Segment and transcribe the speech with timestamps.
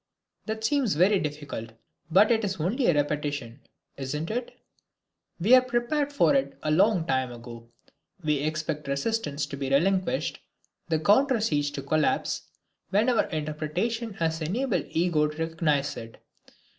[0.47, 1.73] That seems very difficult,
[2.09, 3.59] but it is only a repetition,
[3.97, 4.59] isn't it?
[5.39, 7.69] We were prepared for it a long time ago.
[8.23, 10.39] We expect resistance to be relinquished,
[10.89, 12.49] the counter siege to collapse,
[12.89, 16.17] when our interpretation has enabled the ego to recognize it.